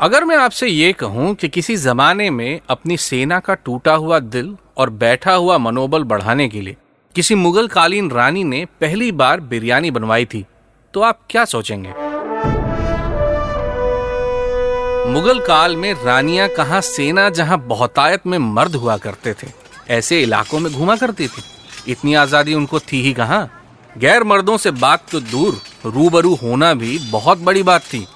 अगर 0.00 0.24
मैं 0.24 0.36
आपसे 0.36 0.66
ये 0.68 0.92
कहूँ 0.92 1.34
कि 1.34 1.48
किसी 1.48 1.76
जमाने 1.76 2.28
में 2.30 2.60
अपनी 2.70 2.96
सेना 2.96 3.38
का 3.40 3.54
टूटा 3.54 3.92
हुआ 3.92 4.18
दिल 4.18 4.56
और 4.76 4.90
बैठा 4.92 5.34
हुआ 5.34 5.56
मनोबल 5.58 6.02
बढ़ाने 6.04 6.48
के 6.48 6.60
लिए 6.60 6.76
किसी 7.14 7.34
मुगल 7.34 7.68
कालीन 7.68 8.10
रानी 8.10 8.42
ने 8.44 8.64
पहली 8.80 9.10
बार 9.12 9.40
बिरयानी 9.42 9.90
बनवाई 9.90 10.24
थी 10.24 10.44
तो 10.94 11.02
आप 11.02 11.20
क्या 11.30 11.44
सोचेंगे? 11.44 11.88
मुगल 15.12 15.40
काल 15.40 15.76
में 15.76 15.92
रानियाँ 16.04 16.48
कहा 16.48 16.80
सेना 16.80 17.28
जहाँ 17.30 17.58
बहुतायत 17.58 18.26
में 18.26 18.38
मर्द 18.38 18.74
हुआ 18.74 18.96
करते 18.96 19.32
थे, 19.32 19.46
ऐसे 19.88 20.20
इलाकों 20.22 20.58
में 20.60 20.72
घुमा 20.72 20.96
करती 20.96 21.28
थी। 21.28 21.42
इतनी 21.92 22.14
आज़ादी 22.14 22.54
उनको 22.54 22.78
थी 22.82 23.00
ही 23.02 23.12
कहा? 23.12 23.48
गैर 23.98 24.24
मर्दों 24.24 24.56
से 24.56 24.70
बात 24.72 25.10
तो 25.12 25.20
दूर, 25.22 25.60
रूबरू 25.86 26.34
होना 26.34 26.72
भी 26.74 26.98
बहुत 27.10 27.38
बड़ी 27.38 27.62
बात 27.62 27.82
थी। 27.82 28.06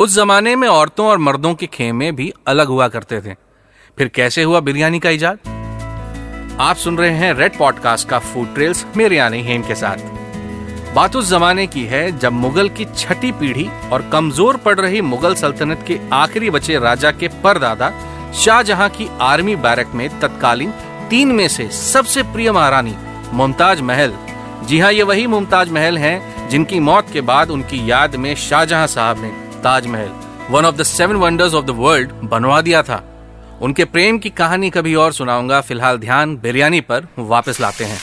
उस 0.00 0.14
जमाने 0.14 0.54
में 0.56 0.66
औरतों 0.68 1.06
और 1.06 1.18
मर्दों 1.18 1.54
के 1.54 1.66
खेमे 1.66 2.10
भी 2.12 2.32
अलग 2.46 2.66
हुआ 2.66 2.86
करते 2.88 3.20
थे। 3.20 3.34
फिर 3.98 4.08
कैसे 4.08 4.42
हुआ 4.42 4.60
बिरयानी 4.60 4.98
का 4.98 5.10
इजाद? 5.10 5.38
आप 6.60 6.76
सुन 6.76 6.96
रहे 6.98 7.10
हैं 7.10 7.32
रेड 7.34 7.56
पॉडकास्ट 7.58 8.08
का 8.08 8.18
फ़ूड 8.18 8.54
ट्रेल्स 8.54 8.84
मेरे 8.96 9.16
यानी 9.16 9.42
हेम 9.42 9.62
के 9.62 9.74
साथ। 9.74 10.94
बात 10.94 11.16
उस 11.16 11.28
जमाने 11.28 11.66
की 11.66 11.84
है 11.84 12.18
जब 12.18 12.32
मुगल 12.32 12.68
की 12.68 12.84
छठी 12.96 13.32
पीढ़ी 13.32 13.68
और 13.92 14.08
कमज़ोर 14.12 14.56
पड़ 14.56 14.78
रही 14.80 15.00
मुगल 15.00 15.34
सल्तनत 15.34 15.84
के 15.86 15.98
आखिरी 16.12 16.50
बचे 16.50 16.78
राजा 16.78 17.10
के 17.10 17.28
परदादा 17.44 17.92
शाहजहां 18.34 18.88
की 18.88 19.08
आर्मी 19.20 19.56
बैरक 19.58 19.92
में 19.94 20.08
तत्कालीन 20.20 20.72
तीन 21.10 21.32
में 21.32 21.46
से 21.48 21.68
सबसे 21.72 22.22
प्रिय 22.22 22.52
महारानी 22.52 22.96
मुमताज़ 23.32 23.82
महल। 23.82 24.14
जी 24.64 24.78
हाँ 24.78 24.92
ये 24.92 25.02
वही 25.02 25.26
मुमताज़ 25.26 25.70
महल 25.70 25.98
हैं 25.98 26.48
जिनकी 26.48 26.80
मौत 26.80 27.12
के 27.12 27.20
बाद 27.20 27.50
उनकी 27.50 27.90
याद 27.90 28.16
में 28.16 28.34
शाहजहां 28.34 28.86
साहब 28.86 29.22
ने 29.22 29.49
Taj Mahal 29.62 30.12
one 30.50 30.64
of 30.64 30.76
the 30.76 30.82
seven 30.82 31.16
wonders 31.16 31.54
of 31.54 31.64
the 31.64 31.70
world 31.70 32.10
बनवा 32.24 32.60
दिया 32.60 32.82
था। 32.82 33.02
उनके 33.62 33.84
प्रेम 33.84 34.18
की 34.18 34.30
कहानी 34.30 34.70
कभी 34.70 34.94
और 34.94 35.12
सुनाऊँगा। 35.12 35.60
फ़िलहाल 35.60 35.98
ध्यान 35.98 36.36
बिरयानी 36.36 36.80
पर 36.80 37.06
वापस 37.18 37.60
लाते 37.60 37.84
हैं। 37.84 37.98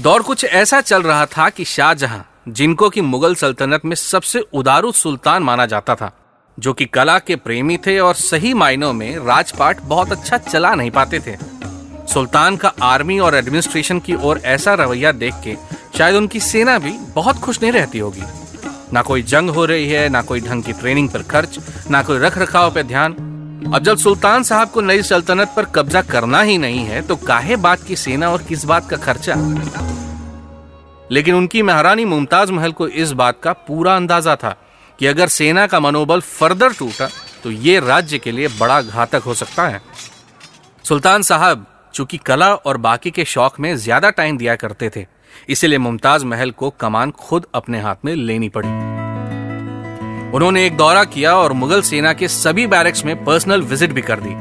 दौर 0.00 0.22
कुछ 0.22 0.44
ऐसा 0.44 0.80
चल 0.80 1.02
रहा 1.02 1.26
था 1.26 1.48
कि 1.48 1.64
शाहजहां, 1.64 2.20
जिनको 2.52 2.90
की 2.90 3.00
मुगल 3.00 3.34
सल्तनत 3.34 3.84
में 3.84 3.96
सबसे 3.96 4.40
उदारू 4.52 4.92
सुल्तान 4.92 5.42
माना 5.42 5.66
जाता 5.66 5.94
था, 5.94 6.10
जो 6.58 6.72
कि 6.72 6.84
कला 6.84 7.18
के 7.18 7.36
प्रेमी 7.36 7.76
थे 7.76 7.98
और 7.98 8.14
सही 8.14 8.54
मायनों 8.54 8.92
में 8.92 9.16
राजपाट 9.18 9.80
बहुत 9.80 10.12
अच्छा 10.12 10.38
चला 10.38 10.74
नहीं 10.74 10.90
पाते 10.90 11.20
थे। 11.20 11.36
सुल्तान 12.12 12.56
का 12.56 12.72
आर्मी 12.82 13.18
और 13.18 13.34
एडमिनिस्ट्रेशन 13.34 14.00
की 14.00 14.14
ओर 14.14 14.40
ऐसा 14.44 14.74
रवैया 14.74 15.12
देख 15.12 15.34
के, 15.44 15.56
शायद 15.98 16.14
उनकी 16.14 16.40
सेना 16.40 16.78
भी 16.78 16.92
बहुत 17.14 17.38
खुश 17.38 17.62
नहीं 17.62 17.72
रहती 17.72 17.98
होगी। 17.98 18.22
ना 18.94 19.02
कोई 19.02 19.22
जंग 19.24 19.50
हो 19.50 19.64
रही 19.64 19.88
है, 19.88 20.08
ना 20.08 20.22
कोई 20.22 20.40
ढंग 20.40 20.62
की 20.62 20.72
ट्रेनिंग 20.72 21.08
पर 21.08 21.22
खर्च, 21.24 21.58
ना 21.90 22.02
कोई 22.02 22.18
रख 22.18 22.38
रखाव 22.38 22.74
पे 22.74 22.82
ध्यान। 22.84 23.12
अब 23.66 23.82
जब 23.82 23.96
सुल्तान 23.98 24.42
साहब 24.42 24.70
को 24.70 24.80
नई 24.80 25.02
सल्तनत 25.02 25.52
पर 25.56 25.64
कब्जा 25.74 26.02
करना 26.04 26.40
ही 26.42 26.56
नहीं 26.58 26.84
है 26.84 27.00
तो 27.02 27.16
काहे 27.18 27.56
बात 27.58 27.82
की 27.82 27.96
सेना 27.96 28.30
और 28.30 28.42
किस 28.42 28.64
बात 28.64 28.88
का 28.90 28.96
खर्चा? 28.96 29.34
लेकिन 31.12 31.34
उनकी 31.34 31.62
महारानी 31.62 32.04
मुमताज़ 32.04 32.52
महल 32.52 32.72
को 32.72 32.88
इस 32.88 33.12
बात 33.12 33.40
का 33.42 33.52
पूरा 33.52 33.96
अंदाज़ा 33.96 34.36
था 34.36 34.56
कि 34.98 35.06
अगर 35.06 35.28
सेना 35.28 35.66
का 35.66 35.80
मनोबल 35.80 36.20
फर्दर 36.20 36.72
टूटा 36.72 37.08
तो 37.44 37.50
ये 37.50 37.78
राज्य 37.80 38.18
के 38.18 38.32
लिए 38.32 38.48
बड़ा 38.60 38.80
घातक 38.82 39.22
हो 39.22 39.34
सकता 39.34 39.66
है। 39.68 39.80
सुल्तान 40.84 41.22
साहब, 41.22 41.66
चूँकि 41.94 42.16
कला 42.16 42.52
और 42.54 42.76
बाकी 42.76 43.10
के 43.10 43.24
शौक 43.24 43.58
में 43.60 43.76
ज़्यादा 43.76 44.10
टाइम 44.10 44.38
दिया 44.38 44.54
करते 44.56 44.90
थे 44.96 45.06
इसीलिए 45.48 45.78
मुमताज़ 45.78 46.24
महल 46.24 46.50
को 46.50 46.70
कमान 46.70 47.10
खुद 47.10 47.46
अपने 47.54 47.80
हाथ 47.80 48.04
में 48.04 48.14
लेनी 48.14 48.48
पड़ी। 48.48 48.68
उन्होंने 50.32 50.66
एक 50.66 50.76
दौरा 50.76 51.04
किया 51.04 51.34
और 51.36 51.52
मुगल 51.52 51.82
सेना 51.82 52.12
के 52.12 52.28
सभी 52.28 52.66
बैरक्स 52.66 53.04
में 53.04 53.24
पर्सनल 53.24 53.62
विज़िट 53.62 53.92
भी 53.92 54.02
कर 54.02 54.20
दी। 54.20 54.34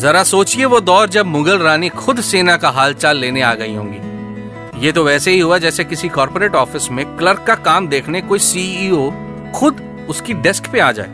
जरा 0.00 0.22
सोचिए 0.24 0.64
वो 0.64 0.80
दौर 0.80 1.08
जब 1.08 1.26
मुगल 1.26 1.58
रानी 1.58 1.88
खुद 1.88 2.20
सेना 2.20 2.56
का 2.56 2.70
हालचाल 2.70 3.16
लेने 3.16 3.42
आ 3.42 3.54
गई 3.54 3.74
होंगी। 3.74 4.86
ये 4.86 4.92
तो 4.92 5.02
वैसे 5.04 5.30
ही 5.30 5.38
हुआ 5.40 5.58
जैसे 5.58 5.84
किसी 5.84 6.08
कॉर्पोरेट 6.08 6.54
ऑफ़िस 6.54 6.90
में 6.90 7.04
क्लर्क 7.16 7.44
का 7.46 7.54
काम 7.54 7.88
देखने 7.88 8.20
कोई 8.20 8.38
सीईओ 8.38 9.10
खुद 9.54 9.82
उसकी 10.10 10.34
डेस्क 10.34 10.70
पे 10.72 10.80
आ 10.80 10.90
जाए। 10.92 11.08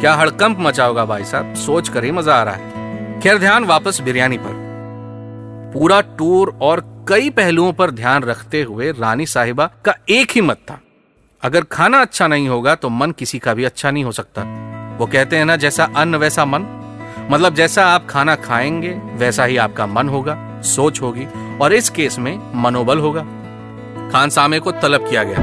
क्या 0.00 0.14
हड़कंप 0.14 0.56
मचा 0.60 0.84
होगा 0.84 1.04
भाई 1.04 1.24
साहब? 1.24 1.54
सोच 1.54 1.88
कर 1.88 2.04
ही 2.04 2.10
मज़ा 2.10 2.34
आ 2.34 2.42
रहा 2.42 2.54
है। 2.54 3.20
खैर, 3.20 3.38
ध्यान 3.38 3.64
वापस 3.64 4.00
बिरयानी 4.00 4.38
पर। 4.38 4.64
पूरा 5.74 6.00
टूर 6.18 6.58
और 6.62 6.80
कई 7.08 7.30
पहलुओं 7.30 7.72
पर 7.72 7.90
ध्यान 7.90 8.22
रखते 8.22 8.62
हुए 8.62 8.90
रानी 8.92 9.26
साहिबा 9.26 9.66
का 9.84 9.94
एक 10.08 10.30
ही 10.30 10.40
मत 10.40 10.56
था। 10.56 10.80
अगर 11.42 11.64
खाना 11.64 12.00
अच्छा 12.00 12.26
नहीं 12.26 12.48
होगा 12.48 12.74
तो 12.74 12.88
मन 12.88 13.10
किसी 13.10 13.38
का 13.38 13.54
भी 13.54 13.64
अच्छा 13.64 13.90
नहीं 13.90 14.04
हो 14.04 14.12
सकता। 14.12 14.42
वो 14.98 15.06
कहते 15.06 15.36
हैं 15.36 15.44
ना 15.44 15.56
जैसा 15.56 15.84
अन्न 15.96 16.16
वैसा 16.16 16.44
मन। 16.44 16.66
मतलब 17.30 17.54
जैसा 17.54 17.86
आप 17.86 18.06
खाना 18.10 18.34
खाएँगे 18.34 18.88
वैसा 19.16 19.44
ही 19.44 19.56
आपका 19.56 19.86
मन 19.86 20.08
होगा 20.08 20.60
सोच 20.62 21.00
होगी 21.02 21.26
और 21.58 21.72
इस 21.72 21.90
केस 21.90 22.18
में 22.18 22.52
मनोबल 22.54 22.98
होगा। 22.98 23.22
खान 24.10 24.30
सामे 24.30 24.58
को 24.58 24.72
तलब 24.72 25.08
किया 25.08 25.22
गया। 25.22 25.36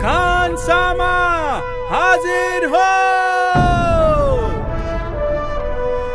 खान 0.00 0.56
सामा 0.56 1.12
हाजिर 1.90 2.64
हो! 2.64 2.86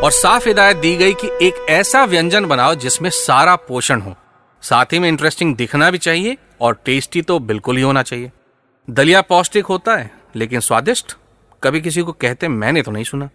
और 0.05 0.11
साफ़ 0.11 0.47
हिदायत 0.47 0.77
दी 0.77 0.95
गई 0.95 1.13
कि 1.13 1.29
एक 1.41 1.65
ऐसा 1.69 2.03
व्यंजन 2.05 2.45
बनाओ 2.45 2.75
जिसमें 2.75 3.09
सारा 3.09 3.55
पोषण 3.55 4.01
हो। 4.01 4.15
साथ 4.63 4.85
ही 4.85 4.99
में 4.99 5.07
इंटरेस्टिंग 5.09 5.55
दिखना 5.55 5.89
भी 5.91 5.97
चाहिए 5.97 6.37
और 6.61 6.77
टेस्टी 6.85 7.21
तो 7.21 7.39
बिल्कुल 7.39 7.77
ही 7.77 7.81
होना 7.81 8.01
चाहिए। 8.01 8.31
दलिया 8.89 9.21
पौष्टिक 9.21 9.65
होता 9.65 9.95
है, 9.95 10.11
लेकिन 10.35 10.59
स्वादिष्ट? 10.59 11.15
कभी 11.63 11.81
किसी 11.81 12.01
को 12.01 12.11
कहते 12.11 12.47
मैंने 12.47 12.81
तो 12.81 12.91
नहीं 12.91 13.03
सुना। 13.03 13.29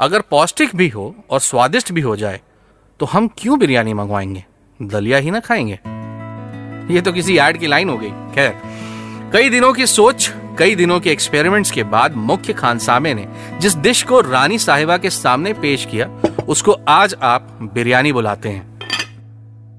अगर 0.00 0.20
पौष्टिक 0.20 0.74
भी 0.76 0.88
हो 0.88 1.14
और 1.30 1.40
स्वादिष्ट 1.40 1.92
भी 1.92 2.00
हो 2.00 2.16
जाए 2.16 2.40
तो 3.00 3.06
हम 3.06 3.28
क्यों 3.38 3.58
बिरयानी 3.58 3.94
मंगवाएँगे? 3.94 4.44
दलिया 4.80 5.18
ही 5.18 5.30
ना 5.30 5.40
खाएँगे। 5.40 5.78
ये 6.94 7.00
तो 7.00 7.12
किसी 7.12 7.38
एड 7.38 7.58
की 7.58 7.66
लाइन 7.66 7.88
हो 7.88 7.98
गई। 7.98 8.10
खैर, 8.34 8.56
कई 9.32 9.48
दिनों 9.48 9.72
की 9.72 9.86
सोच, 9.86 10.32
कई 10.58 10.74
दिनों 10.74 11.00
के 11.00 11.10
एक्सपेरिमेंट्स 11.10 11.70
के 11.70 11.84
बाद 11.84 12.16
मुख्य 12.16 12.52
खानसामे 12.52 13.14
ने 13.14 13.28
जिस 13.60 13.76
डिश 13.76 14.02
को 14.02 14.20
रानी 14.20 14.58
साहिबा 14.58 14.96
के 14.96 15.10
सामने 15.10 15.52
पेश 15.52 15.86
किया, 15.90 16.06
उसको 16.48 16.72
आज 16.88 17.14
आप 17.22 17.58
बिरयानी 17.74 18.12
बुलाते 18.12 18.48
हैं। 18.48 18.78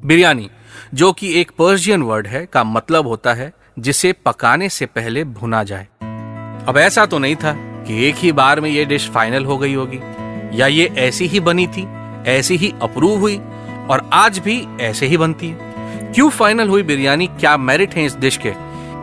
बिरयानी 0.05 0.49
जो 0.93 1.11
कि 1.11 1.41
एक 1.41 1.51
पर्शियन 1.51 2.01
वर्ड 2.01 2.27
है, 2.27 2.45
का 2.45 2.63
मतलब 2.63 3.07
होता 3.07 3.33
है, 3.33 3.53
जिसे 3.79 4.13
पकाने 4.13 4.69
से 4.69 4.85
पहले 4.85 5.23
भुना 5.23 5.63
जाए। 5.63 5.87
अब 6.67 6.77
ऐसा 6.77 7.05
तो 7.05 7.19
नहीं 7.19 7.35
था 7.35 7.53
कि 7.87 8.05
एक 8.05 8.15
ही 8.15 8.31
बार 8.31 8.59
में 8.59 8.69
ये 8.69 8.85
डिश 8.85 9.09
फाइनल 9.09 9.45
हो 9.45 9.57
गई 9.57 9.73
होगी। 9.73 9.99
या 10.59 10.67
ये 10.67 10.85
ऐसी 10.97 11.25
ही 11.25 11.39
बनी 11.39 11.67
थी, 11.67 11.87
ऐसी 12.27 12.55
ही 12.55 12.73
अप्रूव 12.81 13.19
हुई, 13.19 13.37
और 13.89 14.09
आज 14.13 14.39
भी 14.39 14.67
ऐसे 14.81 15.05
ही 15.05 15.17
बनती 15.17 15.47
है। 15.47 15.71
क्यों 16.13 16.29
फाइनल 16.29 16.69
हुई 16.69 16.83
बिरयानी? 16.83 17.27
क्या 17.27 17.57
मेरिट 17.57 17.93
है 17.93 18.05
इस 18.05 18.17
डिश 18.17 18.39
के? 18.45 18.53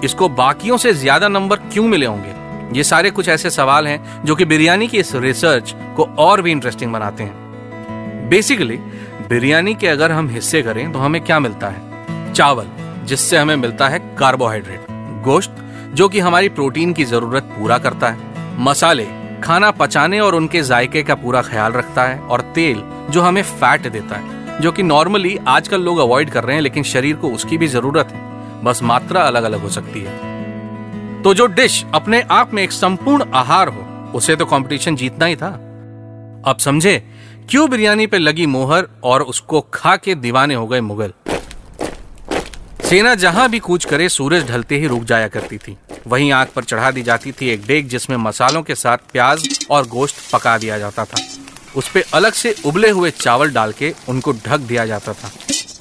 इसको 0.06 0.28
बाकियों 0.28 0.76
से 0.76 0.92
ज़्यादा 0.92 1.28
नंबर 1.28 1.56
क्यों 1.56 1.88
मिले 1.88 2.06
होंगे? 2.06 2.34
ये 2.78 2.84
सारे 2.84 3.10
कुछ 3.10 3.28
ऐसे 3.28 3.50
सवाल 3.50 3.86
हैं, 3.86 4.24
जो 4.24 4.34
कि 4.34 4.44
बिरयानी 4.44 4.88
की 4.88 4.98
इस 4.98 5.14
रिसर्च 5.14 5.74
को 5.96 6.04
और 6.18 6.42
भी 6.42 6.50
इंटरेस्टिंग 6.50 6.92
बनाते 6.92 7.22
हैं। 7.22 8.28
बेसिकली 8.28 8.78
बिरयानी 9.28 9.74
के 9.74 9.86
अगर 9.86 10.12
हम 10.12 10.28
हिस्से 10.28 10.62
करें 10.62 10.92
तो 10.92 10.98
हमें 10.98 11.24
क्या 11.24 11.40
मिलता 11.40 11.68
है? 11.68 11.80
चावल, 12.32 12.66
जिससे 13.04 13.36
हमें 13.36 13.56
मिलता 13.56 13.88
है 13.88 13.98
कार्बोहाइड्रेट 14.18 14.86
गोश्त, 15.24 15.56
जो 15.94 16.08
कि 16.08 16.20
हमारी 16.20 16.48
प्रोटीन 16.48 16.92
की 16.92 17.04
ज़रूरत 17.04 17.42
पूरा 17.42 17.78
करता 17.78 18.08
है। 18.08 18.18
मसाले, 18.60 19.06
खाना 19.44 19.70
पचाने 19.70 20.20
और 20.20 20.34
उनके 20.34 20.62
जायके 20.62 21.02
का 21.02 21.14
पूरा 21.14 21.42
ख्याल 21.42 21.72
रखता 21.72 22.04
है, 22.04 22.18
और 22.18 22.40
तेल, 22.40 22.82
जो 23.10 23.22
हमें 23.22 23.42
फैट 23.42 23.92
देता 23.92 24.16
है, 24.16 24.60
जो 24.60 24.72
कि 24.72 24.82
नॉर्मली 24.82 25.38
आजकल 25.48 25.82
लोग 25.82 25.98
अवॉइड 25.98 26.30
कर 26.30 26.44
रहे 26.44 26.54
हैं, 26.54 26.62
लेकिन 26.62 26.82
शरीर 26.82 27.16
को 27.16 27.28
उसकी 27.28 27.58
भी 27.58 27.66
ज़रूरत 27.66 28.08
है। 28.12 28.20
बस 28.64 28.82
मात्रा 28.82 29.20
अलग 29.20 29.42
अलग 29.42 29.60
हो 29.60 29.68
सकती 29.68 30.00
है। 30.00 31.22
तो 31.22 31.34
जो 31.34 31.46
डिश 31.46 31.84
अपने 31.94 32.24
आप 32.30 32.54
में 32.54 32.62
एक 32.62 32.72
संपूर्ण 32.72 33.24
आहार 33.34 33.68
हो, 33.68 34.12
उसे 34.14 34.36
तो 34.36 34.44
कंपटीशन 34.44 34.96
जीतना 34.96 35.24
ही 35.24 35.36
था। 35.36 35.64
अब 36.46 36.56
समझे 36.58 37.02
क्यों 37.50 37.70
बिरयानी 37.70 38.06
पे 38.06 38.18
लगी 38.18 38.46
मोहर 38.46 38.88
और 39.04 39.22
उसको 39.22 39.60
खा 39.60 39.96
के 39.96 40.14
दीवाने 40.14 40.54
हो 40.54 40.66
गए 40.66 40.80
मुगल? 40.80 41.12
सेना 42.84 43.14
जहाँ 43.14 43.48
भी 43.50 43.58
कूच 43.58 43.84
करे, 43.84 44.08
सूरज 44.08 44.48
ढलते 44.48 44.78
ही 44.78 44.86
रुक 44.86 45.04
जाया 45.04 45.28
करती 45.28 45.58
थी। 45.58 45.76
वहीं 46.06 46.32
आग 46.32 46.46
पर 46.46 46.64
चढ़ा 46.64 46.90
दी 46.90 47.02
जाती 47.02 47.32
थी 47.32 47.48
एक 47.48 47.66
डेग 47.66 47.88
जिसमें 47.88 48.16
मसालों 48.16 48.62
के 48.62 48.74
साथ 48.74 48.98
प्याज 49.12 49.66
और 49.70 49.86
गोश्त 49.86 50.16
पका 50.32 50.58
दिया 50.58 50.78
जाता 50.78 51.04
था। 51.04 51.16
उस 51.76 51.90
पे 51.90 52.04
अलग 52.14 52.32
से 52.32 52.54
उबले 52.66 52.90
हुए 52.90 53.10
चावल 53.10 53.50
डाल 53.50 53.72
के 53.72 53.94
उनको 54.08 54.32
ढक 54.32 54.58
दिया 54.58 54.86
जाता 54.86 55.12
था। 55.12 55.30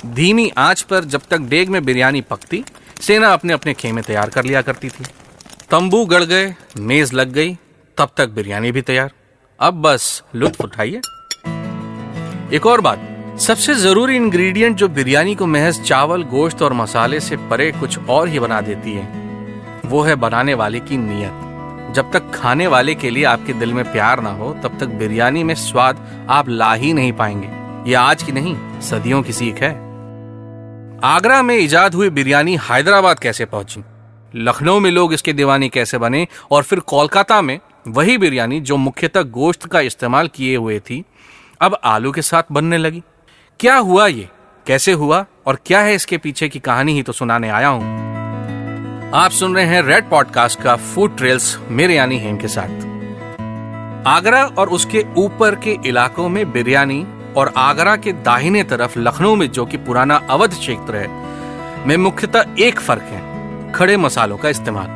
धीमी 0.05 0.51
आँच 0.57 0.81
पर 0.81 1.03
जब 1.03 1.21
तक 1.29 1.37
डेग 1.37 1.69
में 1.69 1.85
बिरयानी 1.85 2.21
पकती, 2.21 2.65
सेना 3.01 3.33
अपने 3.33 3.53
अपने 3.53 3.73
खेमे 3.73 4.01
तैयार 4.01 4.29
कर 4.29 4.45
लिया 4.45 4.61
करती 4.61 4.89
थी। 4.89 5.03
तंबू 5.69 6.05
गड़ 6.05 6.23
गए, 6.23 6.55
मेज 6.77 7.13
लग 7.13 7.31
गई, 7.31 7.57
तब 7.97 8.09
तक 8.17 8.29
बिरयानी 8.29 8.71
भी 8.71 8.81
तैयार। 8.81 9.11
अब 9.59 9.73
बस, 9.73 10.23
लुत्फ 10.35 10.61
उठाइए। 10.61 11.01
एक 12.53 12.65
और 12.65 12.81
बात। 12.81 12.99
सबसे 13.39 13.73
ज़रूरी 13.75 14.15
इंग्रेडिएंट 14.15 14.75
जो 14.77 14.87
बिरयानी 14.87 15.33
को 15.35 15.45
महज 15.45 15.79
चावल, 15.81 16.21
गोश्त 16.23 16.61
और 16.61 16.73
मसाले 16.73 17.19
से 17.19 17.37
परे 17.49 17.71
कुछ 17.71 17.97
और 17.99 18.27
ही 18.27 18.39
बना 18.39 18.59
देती 18.61 18.93
है, 18.93 19.07
वो 19.85 20.01
है 20.01 20.15
बनाने 20.15 20.53
वाले 20.53 20.79
की 20.79 20.97
नीयत। 20.97 21.93
जब 21.95 22.11
तक 22.13 22.31
खाने 22.33 22.67
वाले 22.67 22.95
के 22.95 23.09
लिए 23.09 23.23
आपके 23.23 23.53
दिल 23.53 23.73
में 23.73 23.83
प्यार 23.91 24.21
ना 24.21 24.29
हो, 24.29 24.53
तब 24.53 24.77
तक 24.79 24.87
बिरयानी 24.93 25.43
में 25.43 25.53
स्वाद 25.55 26.27
आप 26.29 26.49
ला 26.49 26.73
ही 26.73 26.93
नहीं 26.93 27.11
पाएँगे। 27.13 27.89
ये 27.89 27.95
आज 27.95 28.23
की 28.23 28.31
नहीं, 28.31 28.55
सदियों 28.81 29.21
की 29.23 29.33
सीख 29.33 29.61
है। 29.61 29.71
आगरा 31.03 31.41
में 31.41 31.57
इजाद 31.57 31.95
हुई 31.95 32.09
बिरयानी 32.09 32.57
हैदराबाद 32.61 33.19
कैसे 33.19 33.45
पहुँची? 33.45 33.83
लखनऊ 34.35 34.79
में 34.79 34.91
लोग 34.91 35.13
इसके 35.13 35.33
दीवानी 35.33 35.69
कैसे 35.69 35.97
बने? 35.97 36.27
और 36.51 36.63
फिर 36.63 36.79
कोलकाता 36.79 37.41
में 37.41 37.59
वही 37.87 38.17
बिरयानी 38.17 38.59
जो 38.59 38.77
मुख्यतः 38.77 39.21
गोश्त 39.21 39.65
का 39.65 39.81
इस्तेमाल 39.81 40.27
किए 40.27 40.55
हुए 40.55 40.79
थी 40.79 41.03
अब 41.61 41.77
आलू 41.83 42.11
के 42.11 42.21
साथ 42.21 42.43
बनने 42.51 42.77
लगी। 42.77 43.03
क्या 43.59 43.75
हुआ 43.75 44.07
ये? 44.07 44.29
कैसे 44.67 44.91
हुआ? 44.91 45.25
और 45.45 45.57
क्या 45.65 45.79
है 45.79 45.95
इसके 45.95 46.17
पीछे 46.17 46.49
की 46.49 46.59
कहानी 46.59 46.93
ही 46.93 47.03
तो 47.03 47.11
सुनाने 47.11 47.49
आया 47.49 47.67
हूँ। 47.67 47.81
आप 49.13 49.31
सुन 49.31 49.55
रहे 49.55 49.65
हैं 49.65 49.81
रेड 49.81 50.09
पॉडकास्ट 50.09 50.61
का 50.61 50.75
फ़ूड 50.75 51.17
ट्रेल्स 51.17 51.59
मेरे 51.69 51.95
यानी 51.95 52.17
हेम 52.17 52.37
के 52.37 52.47
साथ। 52.47 52.69
आगरा 54.07 54.45
और 54.45 54.69
उसके 54.69 55.05
ऊपर 55.17 55.55
के 55.55 55.77
इलाकों 55.85 56.29
में 56.29 56.51
बिरयानी 56.51 57.07
और 57.37 57.53
आगरा 57.57 57.95
के 57.95 58.13
दाहिने 58.13 58.63
तरफ़ 58.63 58.99
लखनऊ 58.99 59.35
में 59.35 59.51
जो 59.51 59.65
कि 59.65 59.77
पुराना 59.77 60.15
अवध 60.15 60.53
क्षेत्र 60.53 60.95
है, 60.95 61.07
में 61.87 61.97
मुख्यतः 61.97 62.45
एक 62.59 62.79
फ़र्क 62.79 63.01
है, 63.01 63.71
खड़े 63.71 63.97
मसालों 63.97 64.37
का 64.37 64.49
इस्तेमाल। 64.49 64.87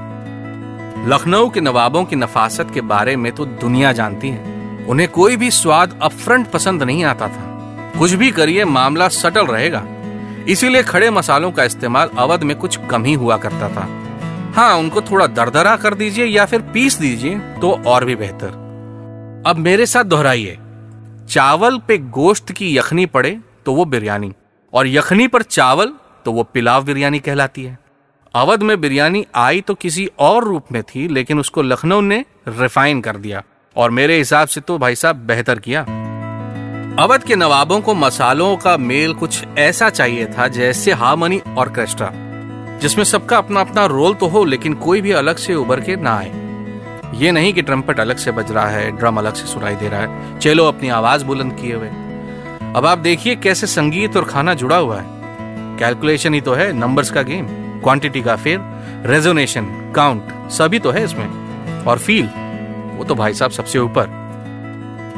लखनऊ 1.11 1.49
के 1.49 1.61
नवाबों 1.61 2.05
की 2.05 2.15
नफासत 2.15 2.67
के 2.73 2.81
बारे 2.81 3.15
में 3.15 3.31
तो 3.31 3.45
दुनिया 3.45 3.91
जानती 3.91 4.29
है। 4.29 4.60
उन्हें 4.89 5.07
कोई 5.09 5.35
भी 5.37 5.51
स्वाद 5.51 5.99
अपफ्रंट 6.01 6.47
पसंद 6.47 6.83
नहीं 6.83 7.03
आता 7.03 7.27
था। 7.27 7.93
कुछ 7.99 8.11
भी 8.11 8.31
करिए, 8.31 8.65
मामला 8.65 9.07
सटल 9.07 9.45
रहेगा। 9.45 9.83
इसीलिए 10.47 10.83
खड़े 10.83 11.09
मसालों 11.09 11.51
का 11.51 11.63
इस्तेमाल 11.63 12.09
अवध 12.17 12.43
में 12.43 12.55
कुछ 12.57 12.79
कम 12.89 13.03
ही 13.03 13.13
हुआ 13.13 13.37
करता 13.37 13.69
था। 13.69 13.87
हाँ 14.55 14.75
उनको 14.75 15.01
थोड़ा 15.01 15.27
दरदरा 15.27 15.75
कर 15.75 15.93
दीजिए 15.93 16.25
या 16.25 16.45
फिर 16.45 16.61
पीस 16.61 16.97
दीजिए 16.99 17.39
तो 17.61 17.71
और 17.87 18.05
भी 18.05 18.15
बेहतर। 18.15 18.59
अब 19.47 19.57
मेरे 19.57 19.85
साथ 19.85 20.03
दोहराइए। 20.03 20.57
चावल 21.29 21.77
पे 21.77 21.97
गोश्त 21.97 22.51
की 22.51 22.77
यखनी 22.77 23.05
पड़े 23.05 23.37
तो 23.65 23.73
वो 23.73 23.85
बिरयानी। 23.85 24.31
और 24.73 24.87
यखनी 24.87 25.27
पर 25.27 25.41
चावल 25.41 25.93
तो 26.25 26.31
वो 26.31 26.43
पिलाव 26.43 26.83
बिरयानी 26.85 27.19
कहलाती 27.19 27.63
है। 27.63 27.77
अवध 28.33 28.63
में 28.63 28.79
बिरयानी 28.81 29.25
आई 29.35 29.61
तो 29.61 29.73
किसी 29.73 30.09
और 30.19 30.43
रूप 30.43 30.65
में 30.71 30.81
थी, 30.83 31.07
लेकिन 31.07 31.39
उसको 31.39 31.61
लखनऊ 31.61 32.01
ने 32.01 32.25
रिफाइन 32.47 33.01
कर 33.01 33.17
दिया। 33.17 33.43
और 33.75 33.91
मेरे 33.91 34.17
हिसाब 34.17 34.47
से 34.47 34.61
तो 34.61 34.77
भाई 34.77 34.95
साहब 34.95 35.15
बेहतर 35.17 35.59
किया। 35.59 35.81
अवध 36.99 37.23
के 37.23 37.35
नवाबों 37.35 37.79
को 37.81 37.93
मसालों 37.93 38.55
का 38.57 38.75
मेल 38.77 39.13
कुछ 39.13 39.43
ऐसा 39.57 39.89
चाहिए 39.89 40.25
था 40.27 40.47
जैसे 40.47 40.91
हार्मनी 40.93 41.41
ऑर्केस्ट्रा, 41.57 42.11
जिसमें 42.79 43.03
सबका 43.03 43.37
अपना 43.37 43.59
अपना 43.59 43.85
रोल 43.85 44.13
तो 44.13 44.27
हो, 44.27 44.43
लेकिन 44.45 44.73
कोई 44.73 45.01
भी 45.01 45.11
अलग 45.11 45.37
से 45.37 45.55
उभर 45.55 45.79
के 45.79 45.95
ना 45.95 46.15
आए। 46.17 46.31
ये 47.15 47.31
नहीं 47.31 47.53
कि 47.53 47.61
ट्रम्पट 47.61 47.99
अलग 47.99 48.17
से 48.17 48.31
बज 48.31 48.51
रहा 48.51 48.67
है, 48.67 48.91
ड्रम 48.91 49.17
अलग 49.17 49.33
से 49.33 49.47
सुनाई 49.47 49.75
दे 49.75 49.89
रहा 49.89 50.01
है, 50.01 50.39
चलो 50.39 50.65
अपनी 50.65 50.89
आवाज़ 50.89 51.25
बुलंद 51.25 51.53
किए 51.53 51.73
हुए। 51.73 51.87
अब 52.75 52.85
आप 52.85 52.97
देखिए 52.97 53.35
कैसे 53.35 53.67
संगीत 53.67 54.17
और 54.17 54.25
खाना 54.25 54.53
जुड़ा 54.53 54.77
हुआ 54.77 54.99
है। 54.99 55.05
कैलकुलेशन 55.79 56.33
ही 56.33 56.41
तो 56.41 56.53
है, 56.53 56.71
नंबर्स 56.73 57.11
का 57.11 57.21
गेम, 57.21 57.47
क्वांटिटी 57.81 58.21
का 58.21 58.35
फेर, 58.35 58.59
रेजोनेशन, 59.05 59.65
काउंट, 59.95 60.51
सभी 60.51 60.79
तो 60.79 60.91
है 60.91 61.03
इसमें। 61.03 61.85
और 61.85 61.97
फील 61.97 62.29
वो 63.01 63.05
तो 63.07 63.15
भाई 63.15 63.33
साहब 63.33 63.51
सबसे 63.51 63.79
ऊपर। 63.79 64.01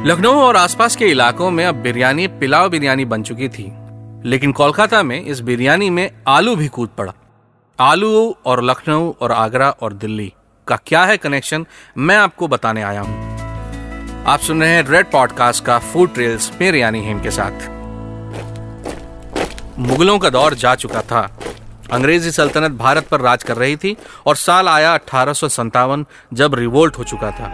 लखनऊ 0.06 0.32
और 0.32 0.56
आसपास 0.56 0.96
के 0.96 1.06
इलाकों 1.06 1.50
में 1.50 1.66
अब 1.66 1.74
बिरयानी, 1.74 2.26
पिलाव 2.26 2.68
बिरयानी 2.68 3.04
बन 3.04 3.22
चुकी 3.22 3.48
थी। 3.48 3.72
लेकिन 4.28 4.52
कोलकाता 4.52 5.02
में 5.02 5.24
इस 5.24 5.40
बिरयानी 5.40 5.90
में 5.90 6.10
आलू 6.28 6.56
भी 6.56 6.68
कूद 6.68 6.88
पड़ा। 6.88 7.12
आलू 7.80 8.36
और 8.46 8.64
लखनऊ 8.64 9.12
और 9.20 9.32
आगरा 9.32 9.70
और 9.70 9.92
दिल्ली 9.92 10.32
का 10.68 10.78
क्या 10.86 11.04
है 11.04 11.16
कनेक्शन 11.16 11.66
मैं 11.98 12.16
आपको 12.16 12.48
बताने 12.48 12.82
आया 12.82 13.00
हूँ। 13.00 13.36
आप 14.24 14.40
सुन 14.40 14.60
रहे 14.60 14.70
हैं 14.70 14.88
रेड 14.88 15.10
पॉडकास्ट 15.10 15.64
का 15.64 15.78
फ़ूड 15.78 16.14
ट्रेल्स 16.14 16.52
मेरे 16.60 16.80
यानी 16.80 17.04
हेम 17.04 17.20
के 17.20 17.30
साथ। 17.30 17.68
मुगलों 19.78 20.18
का 20.18 20.30
दौर 20.30 20.54
जा 20.54 20.74
चुका 20.74 21.00
था। 21.00 21.38
अंग्रेज़ी 21.92 22.30
सल्तनत 22.30 22.70
भारत 22.70 23.06
पर 23.06 23.20
राज 23.20 23.42
कर 23.42 23.56
रही 23.56 23.76
थी 23.76 23.96
और 24.26 24.36
साल 24.36 24.68
आया 24.68 24.94
अठारह 24.94 25.32
सौ 25.32 25.48
सतावन 25.48 26.06
जब 26.32 26.54
रिवोल्ट 26.54 26.98
हो 26.98 27.04
चुका 27.04 27.30
था। 27.30 27.48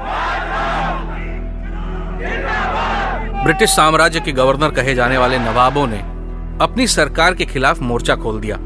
ब्रिटिश 3.44 3.70
साम्राज्य 3.70 4.20
के 4.20 4.32
गवर्नर 4.32 4.70
कहे 4.70 4.94
जाने 4.94 5.18
वाले 5.18 5.38
नवाबों 5.38 5.86
ने 5.86 5.98
अपनी 6.64 6.86
सरकार 6.86 7.34
के 7.34 7.44
खिलाफ 7.44 7.80
मोर्चा 7.80 8.16
खोल 8.16 8.40
दिया। 8.40 8.56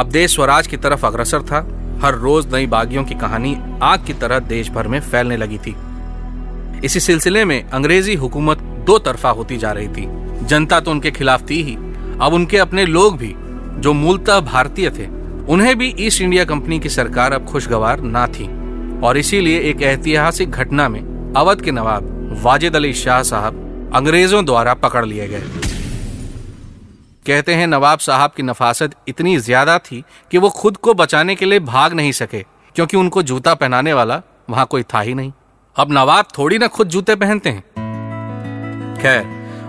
अब 0.00 0.08
देश 0.12 0.34
स्वराज 0.34 0.66
की 0.66 0.76
तरफ़ 0.76 1.06
अग्रसर 1.06 1.42
था। 1.42 1.66
हर 2.02 2.14
रोज 2.14 2.54
नई 2.54 2.66
बागियों 2.66 3.04
की 3.04 3.14
कहानी 3.14 3.56
आग 3.82 4.04
की 4.04 4.12
तरह 4.12 4.38
देश 4.38 4.70
भर 4.70 4.88
में 4.88 5.00
फैलने 5.00 5.36
लगी 5.36 5.58
थी। 5.58 5.76
इसी 6.84 7.00
सिलसिले 7.00 7.44
में 7.44 7.70
अंग्रेज़ी 7.70 8.14
हुकूमत 8.14 8.58
दो 8.58 8.98
तरफा 8.98 9.30
होती 9.30 9.56
जा 9.56 9.72
रही 9.72 9.88
थी। 9.88 10.06
जनता 10.46 10.80
तो 10.80 10.90
उनके 10.90 11.10
खिलाफ 11.10 11.50
थी 11.50 11.62
ही। 11.62 11.74
अब 12.20 12.32
उनके 12.34 12.58
अपने 12.58 12.86
लोग 12.86 13.16
भी 13.18 13.34
जो 13.78 13.92
मूलतः 13.94 14.40
भारतीय 14.42 14.90
थे, 14.90 15.06
उन्हें 15.46 15.76
भी 15.78 15.94
ईस्ट 15.98 16.20
इंडिया 16.22 16.44
कंपनी 16.44 16.78
की 16.78 16.88
सरकार 16.88 17.32
अब 17.32 17.44
खुशगवार 17.46 18.00
ना 18.00 18.26
थी। 18.28 18.48
और 19.00 19.18
इसीलिए 19.18 19.60
एक 19.60 19.82
ऐतिहासिक 19.84 20.50
घटना 20.50 20.88
में 20.88 21.00
अवध 21.36 21.60
के 21.60 21.70
नवाब 21.70 22.16
वाजिद 22.42 22.76
अली 22.76 22.92
शाह 22.94 23.22
साहब 23.22 23.90
अंग्रेज़ों 23.94 24.44
द्वारा 24.44 24.74
पकड़ 24.74 25.04
लिए 25.06 25.28
गए। 25.28 25.42
कहते 27.26 27.54
हैं, 27.54 27.66
नवाब 27.66 27.98
साहब 27.98 28.30
की 28.36 28.42
नफासत 28.42 28.94
इतनी 29.08 29.36
ज़्यादा 29.38 29.78
थी 29.78 30.02
कि 30.30 30.38
वो 30.38 30.50
खुद 30.50 30.76
को 30.76 30.94
बचाने 30.94 31.34
के 31.34 31.46
लिए 31.46 31.60
भाग 31.60 31.92
नहीं 31.92 32.12
सके, 32.12 32.44
क्योंकि 32.76 32.96
उनको 32.96 33.22
जूता 33.22 33.54
पहनाने 33.54 33.92
वाला 33.92 34.20
वहाँ 34.50 34.66
कोई 34.66 34.82
था 34.84 35.00
ही 35.00 35.14
नहीं। 35.14 35.32
अब 35.76 35.92
नवाब 35.92 36.26
थोड़ी 36.38 36.58
ना 36.58 36.66
खुद 36.66 36.88
जूते 36.88 37.14
पहनते 37.16 37.50
हैं। 37.50 37.62
खैर, 38.98 39.24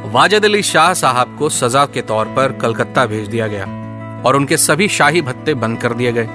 वाजिद 0.05 0.45
अली 0.45 0.63
शाह 0.63 0.93
साहब 0.93 1.35
को 1.39 1.49
सजा 1.49 1.85
के 1.85 2.01
तौर 2.03 2.25
पर 2.25 2.57
कलकत्ता 2.61 3.05
भेज 3.05 3.27
दिया 3.27 3.47
गया। 3.47 3.65
और 4.25 4.35
उनके 4.35 4.57
सभी 4.57 4.87
शाही 4.89 5.21
भत्ते 5.21 5.53
बंद 5.55 5.77
कर 5.77 5.93
दिए 5.93 6.11
गए। 6.11 6.27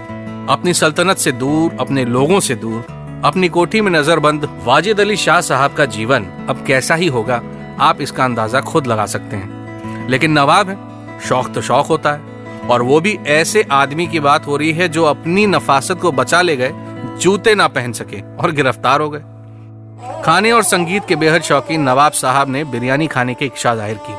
अपनी 0.49 0.75
सल्तनत 0.75 1.17
से 1.17 1.33
दूर, 1.33 1.77
अपने 1.81 2.05
लोगों 2.07 2.41
से 2.41 2.55
दूर, 2.57 2.85
अपनी 3.25 3.49
कोठी 3.49 3.81
में 3.81 3.91
नजरबंद 3.93 4.49
वाजिद 4.65 5.01
अली 5.01 5.17
शाह 5.17 5.41
साहब 5.41 5.75
का 5.75 5.85
जीवन 5.87 6.27
अब 6.49 6.65
कैसा 6.67 6.95
ही 6.95 7.07
होगा, 7.09 7.43
आप 7.81 8.01
इसका 8.01 8.25
अंदाज़ा 8.25 8.61
खुद 8.63 8.87
लगा 8.87 9.07
सकते 9.07 9.37
हैं। 9.37 10.09
लेकिन 10.09 10.33
नवाब 10.33 10.69
है, 10.69 10.79
शौक 11.21 11.53
तो 11.55 11.61
शौक 11.61 11.87
होता 11.87 12.13
है, 12.13 12.33
और 12.65 12.83
वो 12.83 13.01
भी 13.01 13.19
ऐसे 13.29 13.63
आदमी 13.73 14.07
की 14.07 14.21
बात 14.21 14.47
हो 14.47 14.57
रही 14.57 14.73
है 14.73 14.89
जो 14.89 15.05
अपनी 15.05 15.47
नफासत 15.47 15.99
को 15.99 16.13
बचा 16.13 16.43
ले 16.43 16.57
गए, 16.57 16.73
जूते 17.21 17.55
ना 17.55 17.69
पहन 17.69 17.93
सके 17.93 18.21
और 18.37 18.51
गिरफ़्तार 18.51 19.01
हो 19.01 19.11
गए। 19.11 20.23
खाने 20.25 20.53
और 20.53 20.63
संगीत 20.65 21.05
के 21.09 21.17
बेहद 21.17 21.43
शौकीन 21.43 21.81
नवाब 21.81 22.13
साहब 22.13 22.49
ने 22.49 22.65
बिरयानी 22.65 23.07
खाने 23.07 23.35
की 23.35 23.47
इच्छा 23.47 23.75
ज़ाहिर 23.75 23.99
की। 24.01 24.13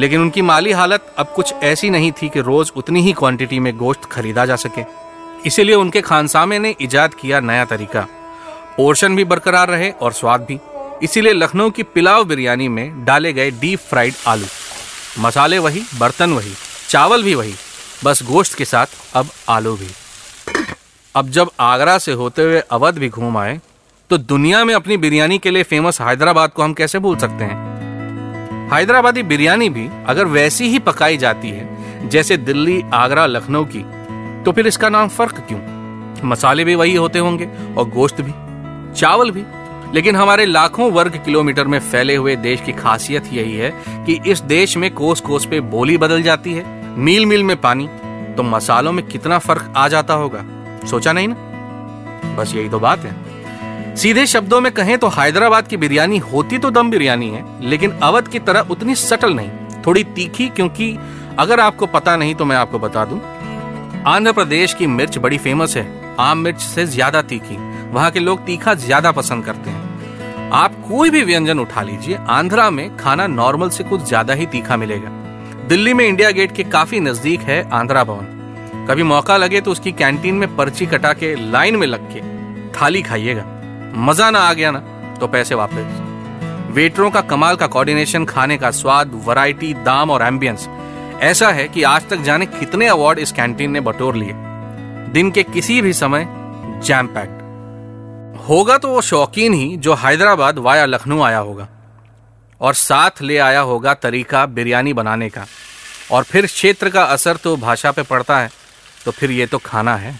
लेकिन 0.00 0.20
उनकी 0.20 0.42
माली 0.42 0.72
हालत 0.72 1.14
अब 1.18 1.32
कुछ 1.36 1.52
ऐसी 1.62 1.90
नहीं 1.90 2.10
थी 2.12 2.28
कि 2.28 2.40
रोज 2.40 2.72
उतनी 2.76 3.00
ही 3.02 3.12
क्वांटिटी 3.12 3.58
में 3.58 3.76
गोश्त 3.76 4.04
खरीदा 4.04 4.46
जा 4.46 4.56
सके। 4.56 4.84
इसीलिए 5.46 5.74
उनके 5.74 6.00
खानसामे 6.00 6.58
ने 6.58 6.74
इजाद 6.80 7.14
किया 7.14 7.40
नया 7.40 7.64
तरीका। 7.64 8.06
पोर्शन 8.76 9.16
भी 9.16 9.24
बरकरार 9.24 9.68
रहे 9.68 9.90
और 9.90 10.12
स्वाद 10.12 10.40
भी। 10.40 10.58
इसीलिए 11.02 11.32
लखनऊ 11.32 11.70
की 11.70 11.82
पिलाव 11.82 12.24
बिरयानी 12.24 12.68
में 12.68 13.04
डाले 13.04 13.32
गए 13.32 13.50
डीप 13.50 13.78
फ्राइड 13.80 14.14
आलू। 14.26 14.46
मसाले 15.18 15.58
वही, 15.58 15.82
बर्तन 15.98 16.32
वही, 16.32 16.52
चावल 16.88 17.22
भी 17.22 17.34
वही, 17.34 17.54
बस 18.04 18.22
गोश्त 18.22 18.54
के 18.54 18.64
साथ 18.64 18.86
अब 19.14 19.28
आलू 19.48 19.76
भी। 19.76 19.88
अब 21.14 21.30
जब 21.30 21.50
आगरा 21.60 21.98
से 21.98 22.12
होते 22.12 22.42
हुए 22.42 22.62
अवध 22.70 22.98
भी 22.98 23.08
घूम 23.08 23.36
आए 23.36 23.60
तो 24.10 24.18
दुनिया 24.18 24.64
में 24.64 24.74
अपनी 24.74 24.96
बिरयानी 24.96 25.38
के 25.38 25.50
लिए 25.50 25.62
फ़ेमस 25.62 26.00
हैदराबाद 26.00 26.50
को 26.50 26.62
हम 26.62 26.72
कैसे 26.74 26.98
भूल 26.98 27.16
सकते 27.16 27.44
हैं? 27.44 27.69
हैदराबादी 28.72 29.22
बिरयानी 29.22 29.68
भी 29.68 29.88
अगर 30.06 30.24
वैसी 30.24 30.68
ही 30.68 30.78
पकाई 30.78 31.16
जाती 31.16 31.48
है, 31.48 32.08
जैसे 32.08 32.36
दिल्ली, 32.36 32.82
आगरा, 32.94 33.26
लखनऊ 33.26 33.64
की 33.64 33.84
तो 34.44 34.52
फिर 34.52 34.66
इसका 34.66 34.88
नाम 34.88 35.08
फ़र्क 35.08 35.40
क्यों? 35.48 35.58
मसाले 36.24 36.64
भी 36.64 36.74
वही 36.74 36.94
होते 36.94 37.18
होंगे 37.18 37.48
और 37.78 37.88
गोश्त 37.88 38.20
भी, 38.20 38.32
चावल 38.94 39.30
भी। 39.30 39.44
लेकिन 39.94 40.16
हमारे 40.16 40.46
लाखों 40.46 40.90
वर्ग 40.92 41.20
किलोमीटर 41.24 41.66
में 41.66 41.78
फैले 41.80 42.16
हुए 42.16 42.36
देश 42.36 42.60
की 42.60 42.72
खासियत 42.72 43.24
यही 43.32 43.56
है 43.56 43.70
कि 44.06 44.20
इस 44.26 44.40
देश 44.40 44.76
में 44.76 44.90
कोस 44.94 45.20
कोस 45.20 45.46
पे 45.46 45.60
बोली 45.60 45.96
बदल 45.98 46.22
जाती 46.22 46.52
है 46.52 46.64
मील 46.98 47.26
मील 47.26 47.44
में 47.44 47.56
पानी 47.56 47.88
तो 48.36 48.42
मसालों 48.42 48.92
में 48.92 49.06
कितना 49.06 49.38
फ़र्क 49.38 49.72
आ 49.76 49.88
जाता 49.88 50.14
होगा? 50.14 50.44
सोचा 50.86 51.12
नहीं 51.12 51.28
ना? 51.28 52.36
बस 52.36 52.54
यही 52.54 52.68
तो 52.68 52.80
बात 52.80 52.98
है। 52.98 53.29
सीधे 53.96 54.24
शब्दों 54.26 54.60
में 54.60 54.70
कहें 54.72 54.96
तो 54.98 55.08
हैदराबाद 55.08 55.66
की 55.68 55.76
बिरयानी 55.76 56.18
होती 56.18 56.58
तो 56.58 56.70
दम 56.70 56.90
बिरयानी 56.90 57.28
है, 57.28 57.44
लेकिन 57.62 57.90
अवध 58.02 58.28
की 58.28 58.38
तरह 58.40 58.66
उतनी 58.70 58.94
सटल 58.94 59.34
नहीं, 59.34 59.50
थोड़ी 59.86 60.04
तीखी 60.06 60.48
क्योंकि 60.48 60.96
अगर 61.38 61.60
आपको 61.60 61.86
पता 61.88 62.16
नहीं 62.16 62.34
तो 62.34 62.44
मैं 62.44 62.56
आपको 62.56 62.78
बता 62.78 63.04
दूँ। 63.04 63.20
आंध्र 64.06 64.32
प्रदेश 64.32 64.74
की 64.74 64.86
मिर्च 64.88 65.18
बड़ी 65.18 65.38
फ़ेमस 65.38 65.76
है, 65.76 65.86
आम 66.20 66.38
मिर्च 66.38 66.60
से 66.60 66.86
ज़्यादा 66.86 67.22
तीखी, 67.24 67.56
वहाँ 67.90 68.10
के 68.10 68.20
लोग 68.20 68.44
तीखा 68.46 68.74
ज़्यादा 68.76 69.12
पसंद 69.12 69.44
करते 69.44 69.70
हैं। 69.70 70.50
आप 70.52 70.74
कोई 70.88 71.10
भी 71.10 71.22
व्यंजन 71.24 71.58
उठा 71.60 71.82
लीजिए, 71.82 72.18
आंध्रा 72.18 72.70
में 72.70 72.96
खाना 72.96 73.26
नॉर्मल 73.28 73.68
से 73.70 73.84
कुछ 73.84 74.04
ज़्यादा 74.04 74.34
ही 74.34 74.46
तीखा 74.48 74.76
मिलेगा। 74.76 75.10
दिल्ली 75.68 75.94
में 75.94 76.06
इंडिया 76.06 76.30
गेट 76.32 76.56
के 76.56 76.64
काफ़ी 76.64 77.00
नज़दीक 77.00 77.40
है 77.42 77.62
आंध्रा 77.72 78.04
भवन। 78.04 78.86
कभी 78.88 79.02
मौका 79.04 79.36
लगे 79.36 79.60
तो 79.60 79.70
उसकी 79.70 79.92
कैंटीन 79.94 80.34
में 80.34 80.56
पर्ची 80.56 80.86
कटा 80.86 81.12
के 81.14 81.34
लाइन 81.50 81.76
में 81.76 81.86
लग 81.86 82.12
के 82.12 82.20
थाली 82.72 83.02
खाइएगा। 83.02 83.44
मज़ा 83.98 84.30
ना 84.30 84.38
आ 84.40 84.52
गया 84.52 84.70
ना 84.70 84.78
तो 85.20 85.26
पैसे 85.28 85.54
वापस। 85.54 86.72
वेटरों 86.74 87.10
का 87.10 87.20
कमाल 87.22 87.56
का 87.56 87.66
कोऑर्डिनेशन 87.66 88.24
खाने 88.24 88.56
का 88.58 88.70
स्वाद 88.72 89.14
वैरायटी 89.26 89.72
दाम 89.84 90.10
और 90.10 90.22
एम्बियंस 90.22 90.68
ऐसा 91.22 91.48
है 91.50 91.66
कि 91.68 91.82
आज 91.84 92.08
तक 92.08 92.20
जाने 92.22 92.46
कितने 92.48 92.86
अवार्ड 92.88 93.18
इस 93.18 93.32
कैंटीन 93.32 93.70
ने 93.70 93.80
बटोर 93.80 94.16
लिए। 94.16 94.32
दिन 95.12 95.30
के 95.30 95.42
किसी 95.42 95.80
भी 95.82 95.92
समय 95.92 96.26
जैम 96.84 97.06
पैक्ड 97.06 97.38
होगा 98.40 98.78
तो 98.78 98.88
वो 98.88 99.00
शौकीन 99.02 99.54
ही 99.54 99.76
जो 99.76 99.94
हैदराबाद 99.94 100.58
वाया 100.58 100.84
लखनऊ 100.86 101.22
आया 101.22 101.38
होगा। 101.38 101.68
और 102.60 102.74
साथ 102.74 103.22
ले 103.22 103.36
आया 103.38 103.60
होगा 103.62 103.94
तरीका 103.96 104.46
बिरयानी 104.48 104.92
बनाने 104.92 105.28
का। 105.28 105.46
और 106.12 106.22
फिर 106.22 106.46
क्षेत्र 106.46 106.90
का 106.90 107.02
असर 107.04 107.36
तो 107.36 107.56
भाषा 107.58 107.90
पे 107.90 108.02
पड़ता 108.02 108.38
है 108.38 108.50
तो 109.04 109.10
फिर 109.10 109.30
ये 109.30 109.46
तो 109.46 109.58
खाना 109.58 109.96
है। 109.96 110.18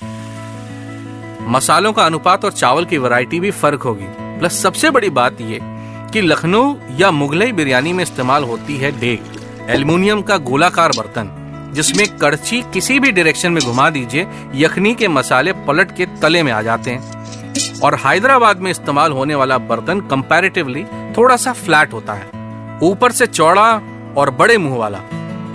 मसालों 1.50 1.92
का 1.92 2.04
अनुपात 2.04 2.44
और 2.44 2.52
चावल 2.52 2.84
की 2.84 2.98
वैरायटी 2.98 3.40
भी 3.40 3.50
फ़र्क 3.50 3.82
होगी। 3.82 4.04
प्लस 4.38 4.62
सबसे 4.62 4.90
बड़ी 4.90 5.10
बात 5.10 5.40
ये 5.40 5.58
कि 6.12 6.20
लखनऊ 6.20 6.74
या 6.96 7.10
मुगलई 7.10 7.52
बिरयानी 7.52 7.92
में 7.92 8.02
इस्तेमाल 8.04 8.44
होती 8.44 8.76
है 8.76 9.00
डेग, 9.00 9.22
एल्यूमिनियम 9.70 10.22
का 10.22 10.36
गोलाकार 10.36 10.92
बर्तन, 10.96 11.30
जिसमें 11.74 12.06
कड़छी 12.18 12.62
किसी 12.62 13.00
भी 13.00 13.12
डायरेक्शन 13.12 13.52
में 13.52 13.62
घुमा 13.64 13.90
दीजिए, 13.90 14.26
यखनी 14.54 14.94
के 14.94 15.08
मसाले 15.08 15.52
पलट 15.52 15.96
के 15.96 16.06
तले 16.06 16.42
में 16.42 16.52
आ 16.52 16.62
जाते 16.62 16.90
हैं। 16.90 17.80
और 17.80 17.94
हैदराबाद 17.94 18.60
में 18.60 18.70
इस्तेमाल 18.70 19.12
होने 19.12 19.34
वाला 19.34 19.58
बर्तन 19.58 20.00
कंपैरेटिवली 20.00 20.84
थोड़ा 21.16 21.36
सा 21.36 21.52
फ्लैट 21.52 21.92
होता 21.92 22.12
है। 22.12 22.30
ऊपर 22.82 23.12
से 23.12 23.26
चौड़ा 23.26 23.70
और 24.16 24.30
बड़े 24.30 24.58
मुँह 24.58 24.76
वाला, 24.76 25.00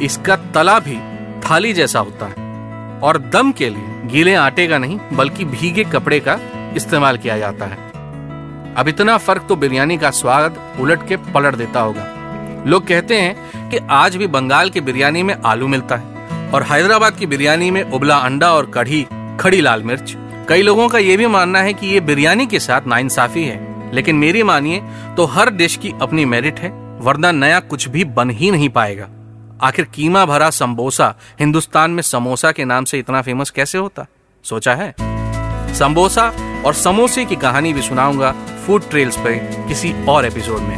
इसका 0.02 0.36
तला 0.36 0.80
भी 0.80 1.00
थाली 1.42 1.74
जैसा 1.74 2.00
होता 2.00 2.25
है। 2.25 2.34
और 3.00 3.18
दम 3.34 3.52
के 3.52 3.70
लिए 3.70 3.95
गीले 4.06 4.34
आटे 4.36 4.68
का 4.68 4.78
नहीं, 4.78 5.00
बल्कि 5.14 5.46
भीगे 5.46 5.84
कपड़े 5.84 6.20
का 6.20 6.40
इस्तेमाल 6.76 7.18
किया 7.18 7.38
जाता 7.38 7.66
है। 7.66 7.78
अब 8.76 8.88
इतना 8.88 9.18
फ़र्क 9.18 9.46
तो 9.50 9.56
बिरयानी 9.56 9.98
का 9.98 10.12
स्वाद 10.12 10.60
उलट 10.80 11.08
के 11.08 11.18
पलट 11.34 11.56
देता 11.56 11.80
होगा। 11.80 12.06
लोग 12.68 12.88
कहते 12.88 13.16
हैं 13.16 13.70
कि 13.70 13.80
आज 13.92 14.16
भी 14.16 14.28
बंगाल 14.28 14.70
की 14.70 14.82
बिरयानी 14.82 15.24
में 15.24 15.36
आलू 15.36 15.68
मिलता 15.68 15.96
है, 15.96 16.52
और 16.52 16.64
हैदराबाद 16.64 17.18
की 17.18 17.26
बिरयानी 17.26 17.72
में 17.72 17.82
उबला 17.84 18.18
अंडा 18.18 18.52
और 18.54 18.66
कढ़ी, 18.66 19.06
खड़ी 19.40 19.62
लाल 19.62 19.84
मिर्च। 19.84 20.16
कई 20.50 20.62
लोगों 20.62 20.88
का 20.90 21.00
ये 21.00 21.18
भी 21.18 21.28
मानना 21.28 21.60
है 21.60 21.74
कि 21.74 21.88
ये 21.88 22.00
बिरयानी 22.02 22.46
के 22.46 22.60
साथ 22.60 22.88
नाइंसाफी 22.88 23.44
है, 23.44 23.60
लेकिन 23.94 24.16
मेरी 24.16 24.44
मानिए 24.44 24.82
तो 25.18 25.26
हर 25.26 25.50
डिश 25.52 25.76
की 25.76 25.94
अपनी 26.02 26.26
मेरिट 26.26 26.60
है, 26.60 26.70
वरना 27.00 27.32
नया 27.32 27.60
कुछ 27.62 27.88
भी 27.88 28.04
बन 28.04 28.30
ही 28.30 28.52
नहीं 28.52 28.70
पाएगा। 28.70 29.08
आखिर 29.62 29.86
कीमा 29.86 30.26
भरा 30.26 30.50
संबोसा 30.50 31.16
हिंदुस्तान 31.40 31.92
में 31.92 32.02
समोसा 32.02 32.52
के 32.52 32.66
नाम 32.66 32.86
से 32.86 33.00
इतना 33.00 33.22
फ़ेमस 33.22 33.50
कैसे 33.50 33.78
होता? 33.78 34.06
सोचा 34.44 34.76
है? 34.76 34.96
संबोसा 35.74 36.32
और 36.66 36.74
समोसे 36.74 37.26
की 37.26 37.36
कहानी 37.36 37.74
भी 37.74 37.82
सुनाऊँगा 37.82 38.32
फ़ूड 38.68 38.90
ट्रेल्स 38.90 39.18
पे 39.18 39.40
किसी 39.68 40.06
और 40.06 40.26
एपिसोड 40.26 40.60
में। 40.60 40.78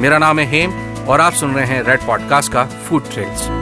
मेरा 0.00 0.18
नाम 0.18 0.38
है 0.38 0.46
हेम 0.46 0.94
और 1.08 1.20
आप 1.20 1.32
सुन 1.32 1.54
रहे 1.54 1.66
हैं 1.66 1.82
रेड 1.82 2.06
पॉडकास्ट 2.06 2.52
का 2.52 2.64
फ़ूड 2.64 3.10
ट्रेल्स 3.10 3.59